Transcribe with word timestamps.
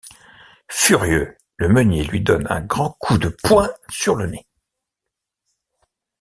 Furieux, 0.67 1.37
le 1.57 1.69
meunier 1.69 2.03
lui 2.03 2.21
donne 2.21 2.47
un 2.49 2.61
grand 2.61 2.89
coup 2.97 3.19
de 3.19 3.29
poing 3.43 3.69
sur 3.87 4.15
le 4.15 4.25
nez. 4.25 4.47